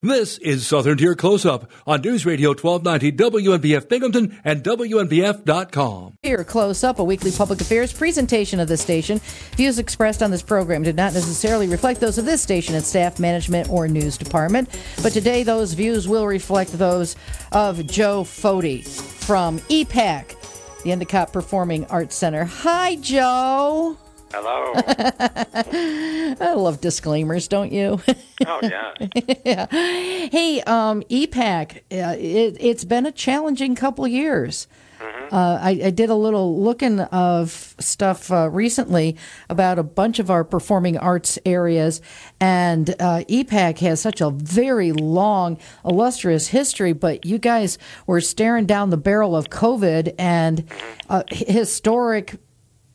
[0.00, 6.14] This is Southern Tier Close Up on News Radio 1290 WNBF Binghamton and WNBF.com.
[6.22, 9.20] Here, Close Up, a weekly public affairs presentation of the station.
[9.56, 13.18] Views expressed on this program do not necessarily reflect those of this station, its staff,
[13.18, 14.68] management, or news department.
[15.02, 17.16] But today, those views will reflect those
[17.50, 22.44] of Joe Foti from EPAC, the Endicott Performing Arts Center.
[22.44, 23.98] Hi, Joe.
[24.32, 24.72] Hello.
[26.40, 28.00] I love disclaimers, don't you?
[28.46, 28.92] oh yeah.
[29.44, 29.66] yeah.
[29.70, 34.68] Hey, um, EPAC, uh, it, has been a challenging couple years.
[35.00, 35.34] Mm-hmm.
[35.34, 39.16] Uh, I, I, did a little looking of stuff uh, recently
[39.48, 42.02] about a bunch of our performing arts areas,
[42.40, 46.92] and uh, EPAC has such a very long, illustrious history.
[46.92, 51.52] But you guys were staring down the barrel of COVID and mm-hmm.
[51.52, 52.38] historic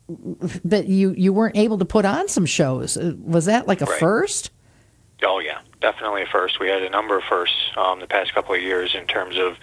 [0.08, 2.96] that you you weren't able to put on some shows.
[2.96, 4.00] Uh, was that like a right.
[4.00, 4.50] first?
[5.22, 6.60] Oh yeah, definitely a first.
[6.60, 9.56] We had a number of firsts um, the past couple of years in terms of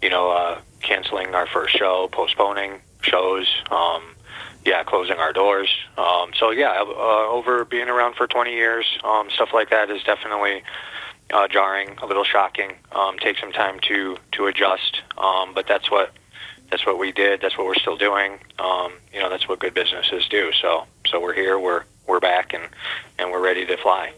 [0.00, 3.48] you know uh, canceling our first show, postponing shows.
[3.70, 4.02] Um,
[4.64, 5.68] yeah, closing our doors.
[5.98, 10.02] Um, so yeah, uh, over being around for 20 years, um, stuff like that is
[10.04, 10.62] definitely
[11.32, 12.74] uh, jarring, a little shocking.
[12.92, 16.12] Um, take some time to to adjust, um, but that's what
[16.72, 17.42] that's what we did.
[17.42, 18.38] That's what we're still doing.
[18.58, 20.50] Um, you know, that's what good businesses do.
[20.52, 21.58] So, so we're here.
[21.58, 22.64] We're we're back and
[23.18, 24.14] and we're ready to fly.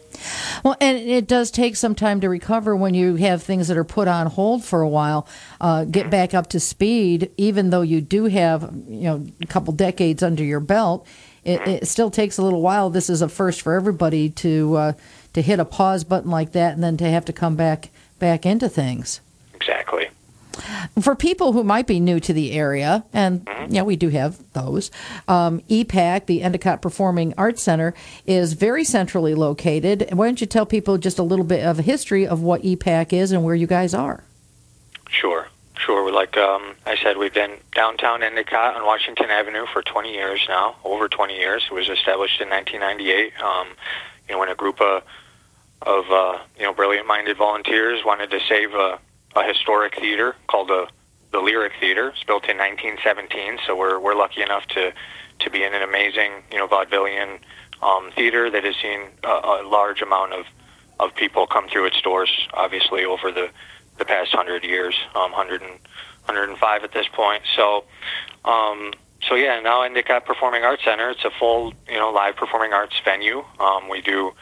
[0.63, 3.83] Well, and it does take some time to recover when you have things that are
[3.83, 5.27] put on hold for a while.
[5.59, 9.73] Uh, get back up to speed, even though you do have you know a couple
[9.73, 11.05] decades under your belt.
[11.43, 12.89] It, it still takes a little while.
[12.89, 14.93] This is a first for everybody to uh,
[15.33, 18.45] to hit a pause button like that, and then to have to come back back
[18.45, 19.19] into things.
[19.53, 20.07] Exactly.
[21.01, 23.73] For people who might be new to the area, and mm-hmm.
[23.73, 24.91] yeah, we do have those,
[25.27, 27.93] um, EPAC, the Endicott Performing Arts Center,
[28.25, 30.07] is very centrally located.
[30.11, 33.13] Why don't you tell people just a little bit of a history of what EPAC
[33.13, 34.23] is and where you guys are?
[35.09, 35.47] Sure,
[35.77, 36.11] sure.
[36.11, 40.75] Like um, I said, we've been downtown Endicott on Washington Avenue for 20 years now,
[40.83, 41.63] over 20 years.
[41.69, 43.33] It was established in 1998.
[43.41, 43.67] Um,
[44.27, 45.03] you know, when a group of
[45.81, 48.99] of uh, you know brilliant-minded volunteers wanted to save a
[49.35, 50.87] a historic theater called the
[51.31, 52.09] the Lyric Theater.
[52.09, 54.93] It's built in 1917, so we're we're lucky enough to
[55.39, 57.39] to be in an amazing you know vaudevillian
[57.83, 60.45] um, theater that has seen a, a large amount of
[60.99, 62.29] of people come through its doors.
[62.53, 63.49] Obviously, over the
[63.97, 65.79] the past hundred years, um, 100 and,
[66.25, 67.43] 105 at this point.
[67.55, 67.83] So.
[68.43, 68.93] Um,
[69.27, 71.09] so yeah, now Endicott Performing Arts Center.
[71.09, 73.43] It's a full, you know, live performing arts venue.
[73.59, 74.33] Um, we do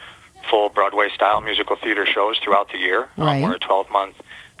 [0.50, 3.08] full Broadway style musical theater shows throughout the year.
[3.16, 3.36] Right.
[3.36, 4.16] Um, we're a 12 month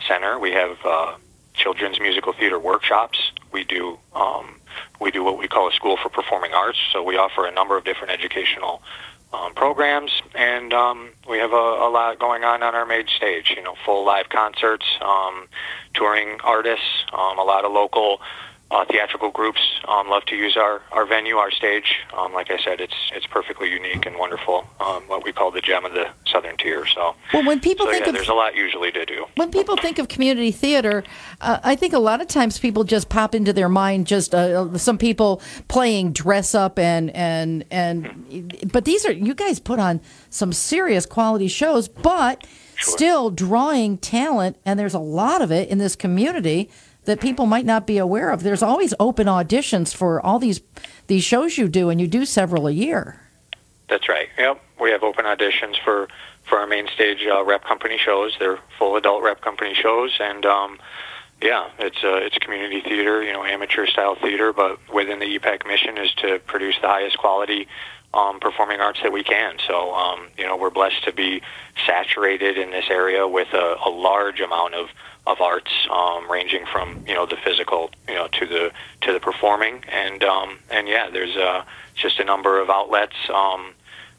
[0.06, 0.38] center.
[0.38, 1.14] We have uh,
[1.54, 3.32] children's musical theater workshops.
[3.52, 4.60] We do um,
[5.00, 6.78] we do what we call a school for performing arts.
[6.92, 8.82] So we offer a number of different educational
[9.32, 13.52] um, programs, and um, we have a, a lot going on on our main stage.
[13.56, 15.48] You know, full live concerts, um,
[15.94, 18.20] touring artists, um, a lot of local
[18.74, 22.00] uh, theatrical groups um, love to use our, our venue, our stage.
[22.12, 24.66] Um, like I said, it's it's perfectly unique and wonderful.
[24.80, 26.84] Um, what we call the gem of the Southern Tier.
[26.86, 29.26] So, well, when people so, think yeah, of there's a lot usually to do.
[29.36, 31.04] When people think of community theater,
[31.40, 34.76] uh, I think a lot of times people just pop into their mind just uh,
[34.76, 38.06] some people playing dress up and and and.
[38.06, 38.68] Mm-hmm.
[38.68, 42.44] But these are you guys put on some serious quality shows, but.
[42.76, 42.92] Sure.
[42.92, 46.68] Still drawing talent, and there's a lot of it in this community
[47.04, 48.42] that people might not be aware of.
[48.42, 50.60] There's always open auditions for all these
[51.06, 53.20] these shows you do, and you do several a year.
[53.88, 54.28] That's right.
[54.38, 56.08] Yep, we have open auditions for
[56.48, 58.36] for our main stage uh, rep company shows.
[58.38, 60.78] They're full adult rep company shows, and um,
[61.42, 65.66] yeah, it's a it's community theater, you know, amateur style theater, but within the EPAC
[65.66, 67.68] mission is to produce the highest quality
[68.14, 69.56] um, performing arts that we can.
[69.66, 71.42] So, um, you know, we're blessed to be
[71.86, 74.88] saturated in this area with a, a large amount of
[75.26, 78.72] of arts, um, ranging from you know the physical, you know, to the
[79.02, 81.64] to the performing, and um, and yeah, there's uh,
[81.94, 83.16] just a number of outlets.
[83.32, 83.72] Um,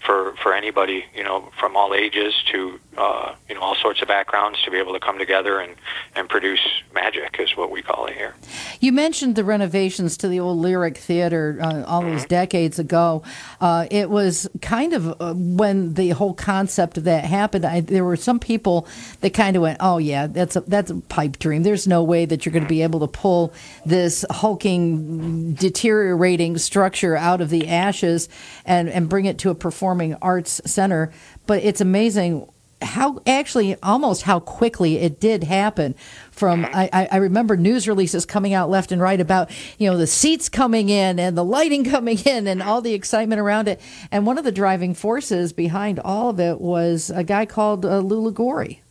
[0.06, 4.08] for for anybody, you know, from all ages to uh, you know all sorts of
[4.08, 5.76] backgrounds to be able to come together and
[6.16, 6.60] and produce
[6.94, 8.36] magic is what we call it here.
[8.80, 12.12] You mentioned the renovations to the old Lyric Theater uh, all mm-hmm.
[12.12, 13.24] those decades ago.
[13.60, 17.66] Uh, it was kind of uh, when the whole concept of that happened.
[17.66, 18.88] I, there were some people
[19.22, 21.64] that kind of went, "Oh yeah, that's a that's a pipe dream.
[21.64, 23.54] There's no way that you're going to be able to pull
[23.86, 28.30] this hulking, deteriorating structure out of the ashes
[28.66, 31.12] and and bring it to a performance." Performing Arts Center.
[31.48, 32.50] But it's amazing
[32.82, 35.96] how actually almost how quickly it did happen
[36.30, 39.50] from I, I remember news releases coming out left and right about
[39.80, 43.40] you know the seats coming in and the lighting coming in and all the excitement
[43.40, 43.80] around it
[44.12, 48.00] and one of the driving forces behind all of it was a guy called uh,
[48.00, 48.82] Lou Liguori.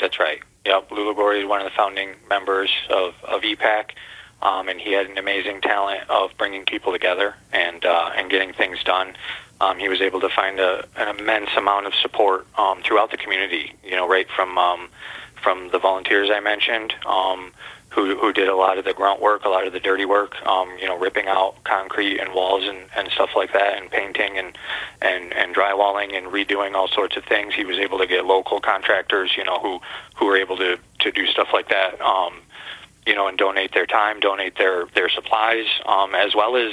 [0.00, 0.40] That's right.
[0.66, 0.90] Yep.
[0.90, 3.90] Lula Liguori is one of the founding members of, of EPAC.
[4.40, 8.52] Um, and he had an amazing talent of bringing people together and uh, and getting
[8.52, 9.16] things done.
[9.60, 13.16] Um, he was able to find a, an immense amount of support um, throughout the
[13.16, 13.74] community.
[13.84, 14.88] You know, right from um,
[15.42, 17.52] from the volunteers I mentioned, um,
[17.90, 20.40] who who did a lot of the grunt work, a lot of the dirty work.
[20.46, 24.38] Um, you know, ripping out concrete and walls and, and stuff like that, and painting
[24.38, 24.56] and
[25.02, 27.54] and and drywalling and redoing all sorts of things.
[27.54, 29.80] He was able to get local contractors, you know, who
[30.16, 32.00] who were able to to do stuff like that.
[32.00, 32.34] Um,
[33.08, 36.72] you know, and donate their time, donate their their supplies, um, as well as,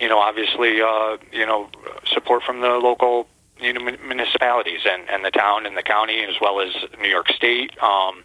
[0.00, 1.70] you know, obviously, uh, you know,
[2.04, 3.28] support from the local
[3.60, 7.28] you know municipalities and and the town and the county as well as New York
[7.28, 8.24] State, um,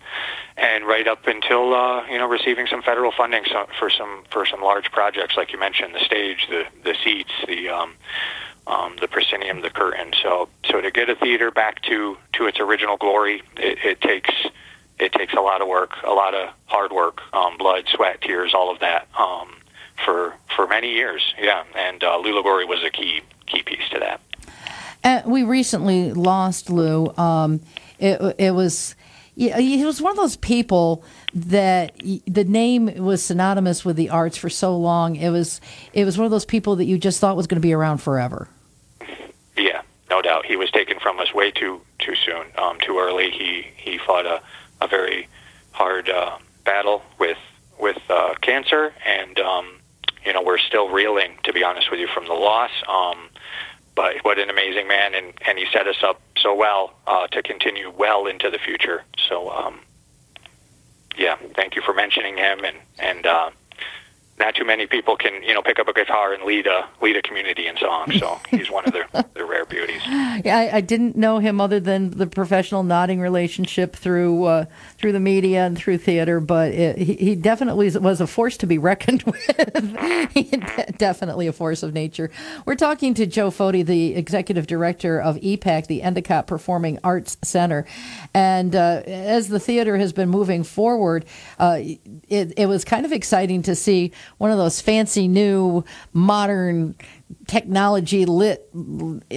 [0.58, 4.46] and right up until uh, you know receiving some federal funding so, for some for
[4.48, 7.94] some large projects like you mentioned, the stage, the the seats, the um,
[8.66, 10.12] um, the proscenium, the curtain.
[10.22, 14.34] So so to get a theater back to to its original glory, it, it takes
[15.04, 18.54] it takes a lot of work, a lot of hard work, um, blood, sweat, tears,
[18.54, 19.50] all of that um,
[20.06, 21.34] for for many years.
[21.40, 24.22] Yeah, and uh, Lou Liguori was a key key piece to that.
[25.04, 27.14] And we recently lost Lou.
[27.18, 27.60] Um,
[28.00, 28.96] it, it was.
[29.36, 31.04] He was one of those people
[31.34, 31.96] that
[32.28, 35.16] the name was synonymous with the arts for so long.
[35.16, 35.60] It was
[35.92, 37.98] it was one of those people that you just thought was going to be around
[37.98, 38.48] forever.
[39.58, 40.46] Yeah, no doubt.
[40.46, 43.32] He was taken from us way too too soon, um, too early.
[43.32, 44.44] He he fought a
[44.82, 45.28] a very
[45.72, 47.38] hard uh, battle with
[47.80, 49.80] with uh, cancer, and um,
[50.26, 52.72] you know we're still reeling, to be honest with you, from the loss.
[52.88, 53.30] Um,
[53.96, 57.42] but what an amazing man, and and he set us up so well uh, to
[57.44, 59.04] continue well into the future.
[59.28, 59.80] So um,
[61.18, 63.50] yeah, thank you for mentioning him, and and uh,
[64.40, 67.16] not too many people can you know pick up a guitar and lead a lead
[67.16, 68.12] a community in song.
[68.20, 70.02] So he's one of the, the rare beauties.
[70.06, 74.66] Yeah, I, I, didn't know him other than the professional nodding relationship through uh,
[74.98, 78.68] through the media and through theater, but it, he, he, definitely was a force to
[78.68, 80.98] be reckoned with.
[80.98, 82.32] definitely a force of nature.
[82.66, 87.86] We're talking to Joe Foti, the executive director of EPAC, the Endicott Performing Arts Center,
[88.34, 91.26] and uh, as the theater has been moving forward,
[91.60, 91.80] uh,
[92.28, 95.84] it, it was kind of exciting to see one of those fancy new
[96.14, 96.96] modern
[97.48, 98.70] technology lit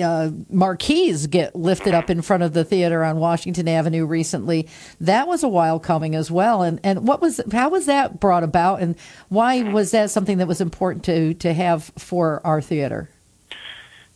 [0.00, 4.68] uh, marquees get lifted up in front of the theater on Washington Avenue recently.
[5.00, 6.62] That was a while coming as well.
[6.62, 8.96] And and what was how was that brought about, and
[9.28, 13.10] why was that something that was important to to have for our theater?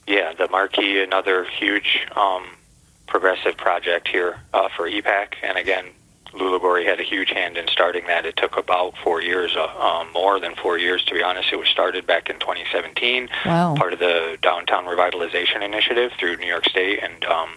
[0.06, 2.44] Yeah, the marquee, another huge um,
[3.06, 5.86] progressive project here uh, for EPAC, and again,
[6.32, 8.24] Lou Liguori had a huge hand in starting that.
[8.24, 11.52] It took about four years, uh, um, more than four years to be honest.
[11.52, 13.74] It was started back in 2017, wow.
[13.74, 17.50] part of the Downtown Revitalization Initiative through New York State, and um,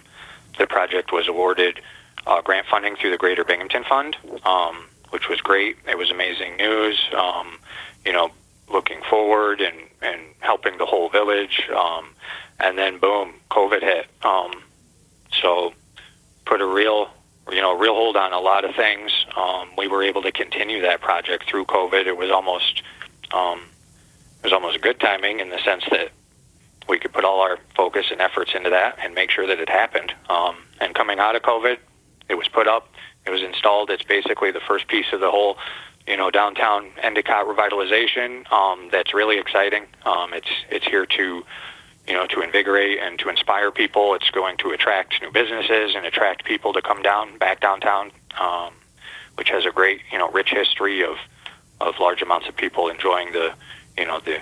[0.58, 1.80] the project was awarded
[2.26, 5.76] uh, grant funding through the Greater Binghamton Fund, um, which was great.
[5.88, 7.00] It was amazing news.
[7.16, 7.58] Um,
[8.04, 8.30] you know,
[8.70, 12.08] looking forward and and helping the whole village, um,
[12.60, 14.06] and then boom, COVID hit.
[14.22, 14.62] Um,
[15.32, 15.72] so
[16.44, 17.08] put a real
[17.50, 19.10] you know, real hold on a lot of things.
[19.36, 22.06] Um, we were able to continue that project through COVID.
[22.06, 22.82] It was almost,
[23.32, 23.60] um,
[24.38, 26.10] it was almost good timing in the sense that
[26.88, 29.68] we could put all our focus and efforts into that and make sure that it
[29.68, 30.12] happened.
[30.28, 31.78] Um, and coming out of COVID,
[32.28, 32.88] it was put up,
[33.26, 33.90] it was installed.
[33.90, 35.56] It's basically the first piece of the whole,
[36.06, 38.50] you know, downtown Endicott revitalization.
[38.52, 39.86] Um, that's really exciting.
[40.04, 41.44] Um, it's it's here to
[42.06, 44.14] you know, to invigorate and to inspire people.
[44.14, 48.72] It's going to attract new businesses and attract people to come down back downtown, um,
[49.36, 51.16] which has a great, you know, rich history of
[51.80, 53.52] of large amounts of people enjoying the,
[53.98, 54.40] you know, the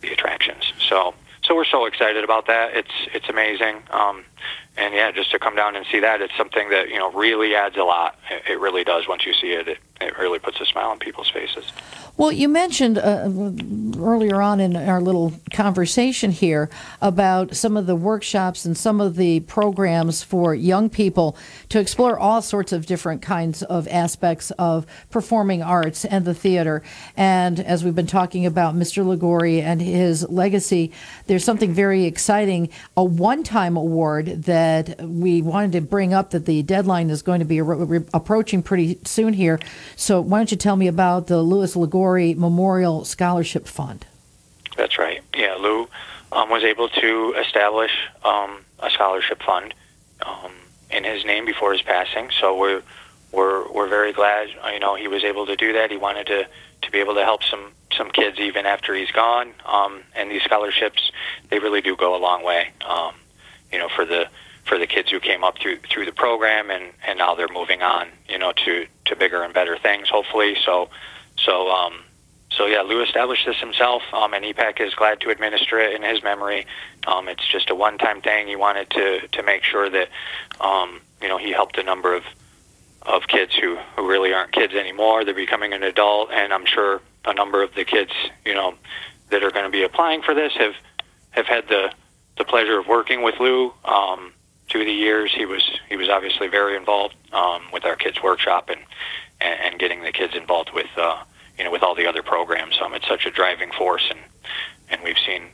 [0.00, 0.72] the attractions.
[0.78, 2.76] So so we're so excited about that.
[2.76, 3.82] It's it's amazing.
[3.90, 4.24] Um,
[4.76, 7.54] and yeah, just to come down and see that, it's something that you know really
[7.54, 8.16] adds a lot.
[8.30, 9.08] It, it really does.
[9.08, 11.72] Once you see it, it, it really puts a smile on people's faces.
[12.18, 13.30] Well, you mentioned uh,
[13.98, 16.68] earlier on in our little conversation here
[17.00, 21.38] about some of the workshops and some of the programs for young people
[21.70, 26.82] to explore all sorts of different kinds of aspects of performing arts and the theater.
[27.16, 29.06] And as we've been talking about Mr.
[29.06, 30.92] Liguori and his legacy,
[31.28, 36.44] there's something very exciting a one time award that we wanted to bring up that
[36.44, 37.58] the deadline is going to be
[38.12, 39.58] approaching pretty soon here.
[39.96, 42.34] So, why don't you tell me about the Louis Liguori?
[42.34, 44.06] Memorial Scholarship Fund.
[44.76, 45.22] That's right.
[45.36, 45.88] Yeah, Lou
[46.32, 47.90] um, was able to establish
[48.24, 49.74] um, a scholarship fund
[50.24, 50.52] um,
[50.90, 52.30] in his name before his passing.
[52.40, 52.82] So we're
[53.32, 54.48] we're we're very glad.
[54.72, 55.90] You know, he was able to do that.
[55.90, 56.46] He wanted to
[56.82, 59.52] to be able to help some some kids even after he's gone.
[59.66, 61.12] Um, and these scholarships,
[61.50, 62.70] they really do go a long way.
[62.88, 63.14] Um,
[63.70, 64.28] you know, for the
[64.64, 67.82] for the kids who came up through through the program, and and now they're moving
[67.82, 70.56] on, you know, to to bigger and better things, hopefully.
[70.64, 70.88] So,
[71.36, 72.04] so um,
[72.50, 76.02] so yeah, Lou established this himself, um, and EPAC is glad to administer it in
[76.02, 76.66] his memory.
[77.06, 78.46] Um, it's just a one-time thing.
[78.46, 80.08] He wanted to to make sure that
[80.60, 82.24] um, you know he helped a number of
[83.02, 85.24] of kids who who really aren't kids anymore.
[85.24, 88.12] They're becoming an adult, and I'm sure a number of the kids,
[88.44, 88.74] you know,
[89.30, 90.74] that are going to be applying for this have
[91.30, 91.92] have had the
[92.38, 94.32] the pleasure of working with Lou um,
[94.72, 95.32] through the years.
[95.32, 98.80] He was he was obviously very involved um, with our kids workshop and,
[99.40, 101.22] and getting the kids involved with uh,
[101.58, 102.80] you know with all the other programs.
[102.82, 104.20] Um, it's such a driving force, and
[104.88, 105.44] and we've seen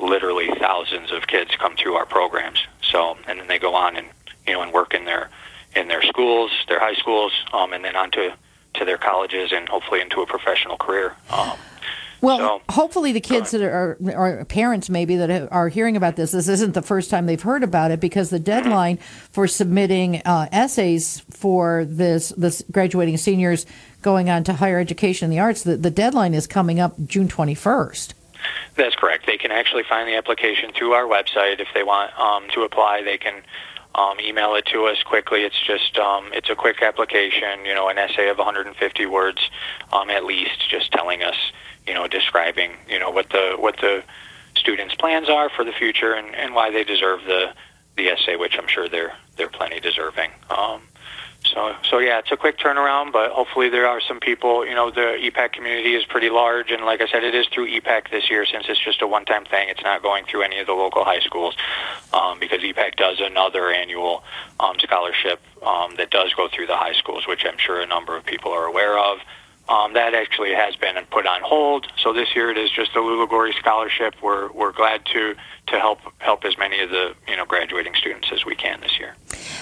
[0.00, 2.66] literally thousands of kids come through our programs.
[2.82, 4.08] So and then they go on and
[4.46, 5.30] you know and work in their
[5.76, 8.34] in their schools, their high schools, um, and then on to,
[8.74, 11.16] to their colleges and hopefully into a professional career.
[11.30, 11.58] Um,
[12.24, 16.32] well, so, hopefully the kids that are, or parents maybe that are hearing about this,
[16.32, 18.96] this isn't the first time they've heard about it because the deadline
[19.30, 23.66] for submitting uh, essays for this this graduating seniors
[24.02, 27.26] going on to higher education in the arts, the, the deadline is coming up June
[27.26, 28.12] 21st.
[28.76, 29.26] That's correct.
[29.26, 33.02] They can actually find the application through our website if they want um, to apply.
[33.02, 33.42] They can
[33.94, 35.42] um, email it to us quickly.
[35.42, 39.50] It's just um, it's a quick application, you know, an essay of 150 words
[39.92, 41.36] um, at least, just telling us,
[41.86, 44.02] you know, describing, you know, what the what the
[44.56, 47.52] students' plans are for the future and, and why they deserve the
[47.96, 50.30] the essay, which I'm sure they're they're plenty deserving.
[50.50, 50.82] Um,
[51.44, 54.66] so, so yeah, it's a quick turnaround, but hopefully there are some people.
[54.66, 57.68] You know, the EPAC community is pretty large, and like I said, it is through
[57.68, 59.68] EPAC this year since it's just a one-time thing.
[59.68, 61.54] It's not going through any of the local high schools
[62.14, 64.24] um, because EPAC does another annual
[64.58, 68.16] um, scholarship um, that does go through the high schools, which I'm sure a number
[68.16, 69.18] of people are aware of.
[69.68, 71.88] Um, that actually has been put on hold.
[71.96, 74.14] So this year it is just the Lou Liguori scholarship.
[74.22, 75.34] We're we're glad to
[75.68, 78.98] to help help as many of the you know graduating students as we can this
[78.98, 79.16] year.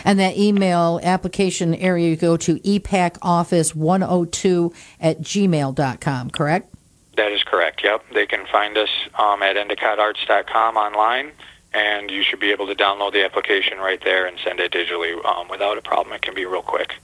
[0.05, 6.75] And that email application area you go to epacoffice102 at gmail.com, correct?
[7.17, 7.85] That is correct.
[7.85, 11.31] Yep, they can find us um, at endicottarts.com online
[11.75, 15.25] and you should be able to download the application right there and send it digitally
[15.25, 16.15] um, without a problem.
[16.15, 16.95] It can be real quick.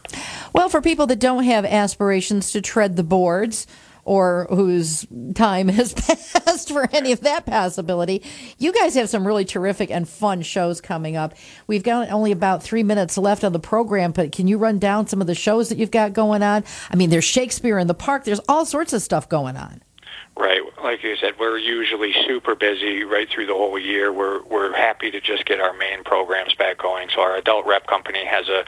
[0.52, 3.67] Well, for people that don't have aspirations to tread the boards,
[4.09, 8.23] or whose time has passed for any of that possibility.
[8.57, 11.35] You guys have some really terrific and fun shows coming up.
[11.67, 15.09] We've got only about three minutes left on the program, but can you run down
[15.09, 16.64] some of the shows that you've got going on?
[16.90, 19.83] I mean, there's Shakespeare in the Park, there's all sorts of stuff going on.
[20.38, 24.12] Right, like you said, we're usually super busy right through the whole year.
[24.12, 27.09] We're we're happy to just get our main programs back going.
[27.12, 28.64] So our adult rep company has a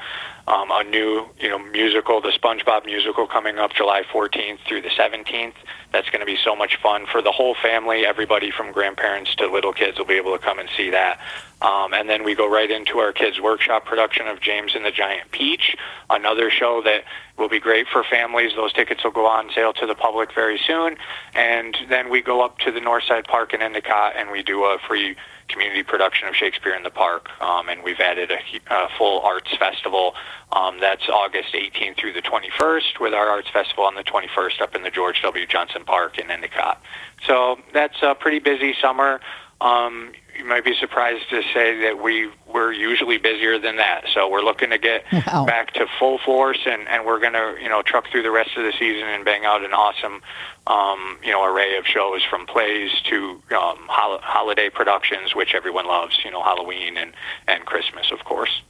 [0.51, 4.89] um, a new you know musical, the SpongeBob musical, coming up July 14th through the
[4.89, 5.53] 17th.
[5.93, 8.05] That's going to be so much fun for the whole family.
[8.05, 11.21] Everybody from grandparents to little kids will be able to come and see that.
[11.63, 14.91] Um, and then we go right into our kids' workshop production of James and the
[14.91, 15.77] Giant Peach,
[16.09, 17.05] another show that
[17.37, 18.53] will be great for families.
[18.55, 20.97] Those tickets will go on sale to the public very soon.
[21.35, 24.79] And then we go up to the Northside Park in Endicott and we do a
[24.87, 25.17] free
[25.49, 27.29] community production of Shakespeare in the Park.
[27.41, 28.39] Um, and we've added a,
[28.71, 30.15] a full arts festival.
[30.53, 34.75] Um, that's August 18th through the 21st with our arts festival on the 21st up
[34.75, 35.47] in the George W.
[35.47, 36.81] Johnson Park in Endicott.
[37.27, 39.21] So that's a pretty busy summer.
[39.61, 44.07] Um, you might be surprised to say that we we're usually busier than that.
[44.13, 45.45] So we're looking to get wow.
[45.45, 48.57] back to full force, and and we're going to you know truck through the rest
[48.57, 50.23] of the season and bang out an awesome
[50.67, 55.87] um, you know array of shows from plays to um, hol- holiday productions, which everyone
[55.87, 56.19] loves.
[56.25, 57.13] You know Halloween and
[57.47, 58.63] and Christmas, of course.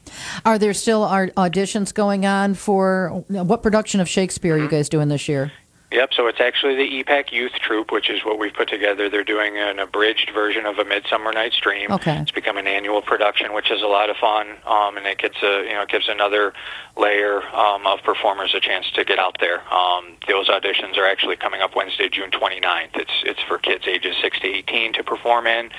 [0.45, 4.63] Are there still auditions going on for what production of Shakespeare mm-hmm.
[4.63, 5.53] are you guys doing this year?
[5.93, 9.11] Yep, so it's actually the EPAC Youth Troupe, which is what we've put together.
[9.11, 11.91] They're doing an abridged version of A Midsummer Night's Dream.
[11.91, 12.17] Okay.
[12.19, 15.43] It's become an annual production, which is a lot of fun, um, and it gets
[15.43, 16.55] a you know gives another
[16.97, 19.63] layer um, of performers a chance to get out there.
[19.73, 22.95] Um, those auditions are actually coming up Wednesday, June 29th.
[22.95, 25.71] It's it's for kids ages 6 to 18 to perform in,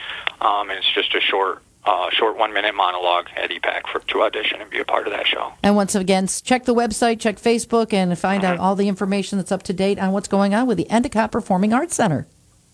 [0.41, 4.21] um, and it's just a short uh, short one minute monologue at EPAC for, to
[4.21, 5.53] audition and be a part of that show.
[5.63, 8.53] And once again, check the website, check Facebook, and find mm-hmm.
[8.53, 11.31] out all the information that's up to date on what's going on with the Endicott
[11.31, 12.27] Performing Arts Center.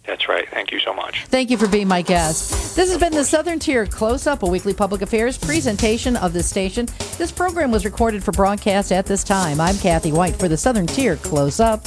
[0.06, 0.48] That's right.
[0.50, 1.26] Thank you so much.
[1.26, 2.78] Thank you for being my guest.
[2.78, 6.50] This has been the Southern Tier Close Up, a weekly public affairs presentation of this
[6.50, 6.88] station.
[7.18, 9.60] This program was recorded for broadcast at this time.
[9.60, 11.86] I'm Kathy White for the Southern Tier Close Up.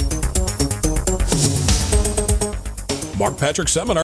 [3.17, 3.99] Mark Patrick Seminar.